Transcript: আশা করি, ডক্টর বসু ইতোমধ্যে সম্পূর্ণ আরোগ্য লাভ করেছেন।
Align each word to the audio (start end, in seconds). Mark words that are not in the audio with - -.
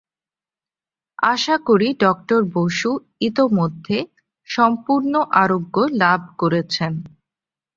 আশা 1.25 1.55
করি, 1.67 1.87
ডক্টর 2.03 2.41
বসু 2.55 2.91
ইতোমধ্যে 3.21 3.97
সম্পূর্ণ 4.47 5.13
আরোগ্য 5.41 5.75
লাভ 6.01 6.21
করেছেন। 6.37 6.93